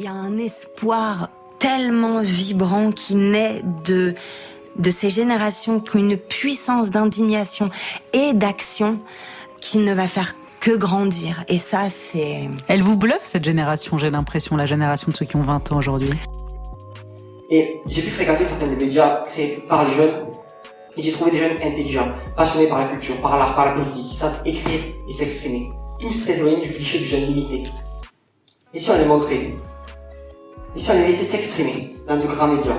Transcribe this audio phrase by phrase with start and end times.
[0.00, 4.14] Il y a un espoir tellement vibrant qui naît de
[4.76, 7.70] de ces générations qui ont une puissance d'indignation
[8.12, 9.00] et d'action
[9.60, 11.44] qui ne va faire que grandir.
[11.48, 12.48] Et ça, c'est...
[12.68, 15.76] Elle vous bluffe, cette génération, j'ai l'impression, la génération de ceux qui ont 20 ans
[15.76, 16.10] aujourd'hui.
[17.50, 20.16] Et j'ai pu fréquenter certains des médias créés par les jeunes,
[20.96, 24.08] et j'ai trouvé des jeunes intelligents, passionnés par la culture, par l'art, par la politique,
[24.08, 25.70] qui savent écrire et s'exprimer.
[26.00, 27.62] Tous très éloignés du cliché du jeune limité.
[28.72, 29.52] Et si on les montrait
[30.76, 32.76] Et si on les laissait s'exprimer dans de grands médias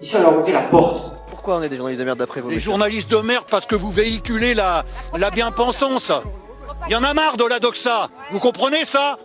[0.00, 2.40] Et si on leur ouvrait la porte Pourquoi on est des journalistes de merde d'après
[2.40, 4.84] vous Des journalistes de merde parce que vous véhiculez la,
[5.16, 6.12] la bien-pensance.
[6.88, 8.08] Il y en a marre de la doxa.
[8.30, 9.18] Vous comprenez ça?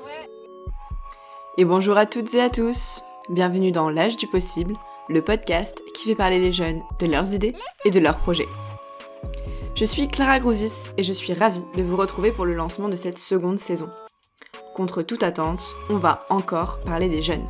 [1.57, 3.03] Et bonjour à toutes et à tous.
[3.30, 4.75] Bienvenue dans L'âge du possible,
[5.08, 7.53] le podcast qui fait parler les jeunes de leurs idées
[7.85, 8.47] et de leurs projets.
[9.75, 12.95] Je suis Clara Grousis et je suis ravie de vous retrouver pour le lancement de
[12.95, 13.89] cette seconde saison.
[14.75, 17.45] Contre toute attente, on va encore parler des jeunes.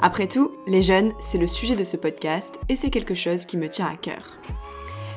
[0.00, 3.56] Après tout, les jeunes, c'est le sujet de ce podcast et c'est quelque chose qui
[3.56, 4.36] me tient à cœur.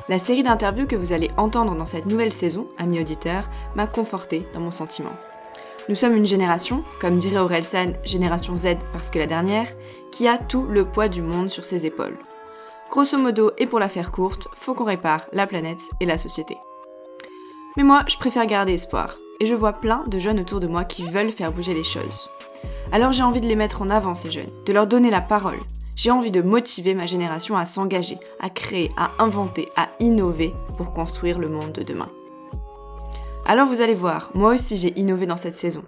[0.08, 4.48] La série d'interviews que vous allez entendre dans cette nouvelle saison, amis auditeurs, m'a conforté
[4.54, 5.12] dans mon sentiment.
[5.90, 9.68] Nous sommes une génération, comme dirait Orelsan, génération Z parce que la dernière,
[10.12, 12.18] qui a tout le poids du monde sur ses épaules.
[12.90, 16.58] Grosso modo, et pour la faire courte, faut qu'on répare la planète et la société.
[17.78, 20.84] Mais moi, je préfère garder espoir, et je vois plein de jeunes autour de moi
[20.84, 22.30] qui veulent faire bouger les choses.
[22.92, 25.59] Alors j'ai envie de les mettre en avant, ces jeunes, de leur donner la parole.
[25.95, 30.94] J'ai envie de motiver ma génération à s'engager, à créer, à inventer, à innover pour
[30.94, 32.10] construire le monde de demain.
[33.45, 35.84] Alors vous allez voir, moi aussi j'ai innové dans cette saison.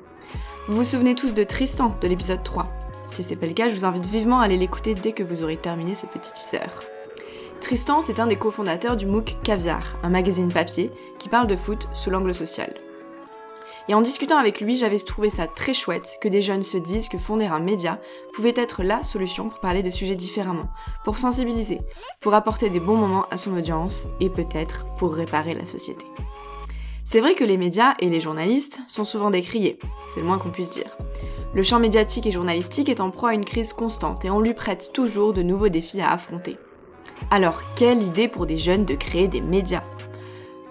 [0.67, 2.66] Vous vous souvenez tous de Tristan de l'épisode 3
[3.07, 5.44] Si c'est pas le cas, je vous invite vivement à aller l'écouter dès que vous
[5.44, 6.69] aurez terminé ce petit teaser.
[7.61, 11.88] Tristan, c'est un des cofondateurs du MOOC Caviar, un magazine papier qui parle de foot
[11.94, 12.73] sous l'angle social.
[13.92, 17.09] Et en discutant avec lui, j'avais trouvé ça très chouette que des jeunes se disent
[17.09, 18.00] que fonder un média
[18.34, 20.69] pouvait être la solution pour parler de sujets différemment,
[21.03, 21.81] pour sensibiliser,
[22.22, 26.06] pour apporter des bons moments à son audience et peut-être pour réparer la société.
[27.03, 30.51] C'est vrai que les médias et les journalistes sont souvent décriés, c'est le moins qu'on
[30.51, 30.96] puisse dire.
[31.53, 34.53] Le champ médiatique et journalistique est en proie à une crise constante et on lui
[34.53, 36.57] prête toujours de nouveaux défis à affronter.
[37.30, 39.84] Alors, quelle idée pour des jeunes de créer des médias?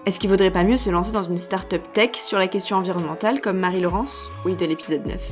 [0.07, 3.39] Est-ce qu'il vaudrait pas mieux se lancer dans une start-up tech sur la question environnementale
[3.39, 5.31] comme Marie-Laurence Oui, de l'épisode 9.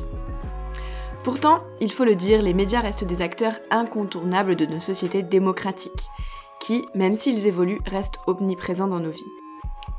[1.23, 6.11] Pourtant, il faut le dire, les médias restent des acteurs incontournables de nos sociétés démocratiques,
[6.59, 9.23] qui, même s'ils évoluent, restent omniprésents dans nos vies.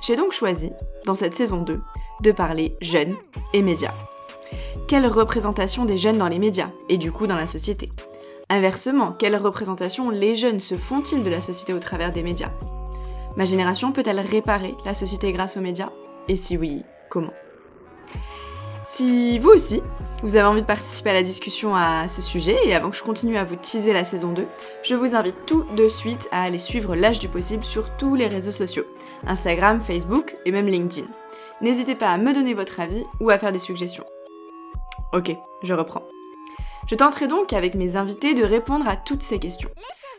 [0.02, 0.70] J'ai donc choisi,
[1.04, 1.80] dans cette saison 2,
[2.22, 3.16] de parler jeunes
[3.52, 3.94] et médias.
[4.86, 7.90] Quelle représentation des jeunes dans les médias, et du coup dans la société?
[8.48, 12.52] Inversement, quelle représentation les jeunes se font-ils de la société au travers des médias?
[13.36, 15.90] Ma génération peut-elle réparer la société grâce aux médias?
[16.28, 17.32] Et si oui, comment?
[18.86, 19.82] Si vous aussi,
[20.22, 23.02] vous avez envie de participer à la discussion à ce sujet, et avant que je
[23.02, 24.42] continue à vous teaser la saison 2,
[24.82, 28.26] je vous invite tout de suite à aller suivre l'âge du possible sur tous les
[28.26, 28.84] réseaux sociaux,
[29.26, 31.06] Instagram, Facebook et même LinkedIn.
[31.60, 34.04] N'hésitez pas à me donner votre avis ou à faire des suggestions.
[35.12, 36.02] Ok, je reprends.
[36.88, 39.70] Je tenterai donc avec mes invités de répondre à toutes ces questions.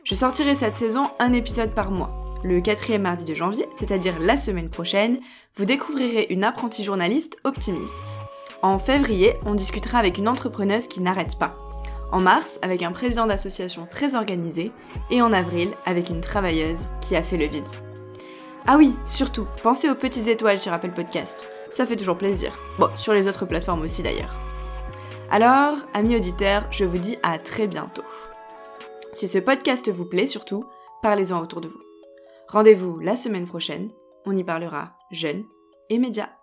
[0.06, 2.12] Je sortirai cette saison un épisode par mois.
[2.44, 5.20] Le quatrième mardi de janvier, c'est-à-dire la semaine prochaine,
[5.58, 8.18] vous découvrirez une apprentie journaliste optimiste.
[8.64, 11.56] En février, on discutera avec une entrepreneuse qui n'arrête pas.
[12.12, 14.72] En mars, avec un président d'association très organisé.
[15.12, 17.64] Et en avril, avec une travailleuse qui a fait le vide.
[18.68, 21.48] Ah oui, surtout, pensez aux petites étoiles sur Apple Podcast.
[21.70, 22.60] Ça fait toujours plaisir.
[22.80, 24.36] Bon, sur les autres plateformes aussi d'ailleurs.
[25.30, 28.04] Alors, amis auditeurs, je vous dis à très bientôt.
[29.14, 30.66] Si ce podcast vous plaît surtout,
[31.02, 31.91] parlez-en autour de vous.
[32.52, 33.92] Rendez-vous la semaine prochaine,
[34.26, 35.46] on y parlera jeunes
[35.90, 36.41] et médias.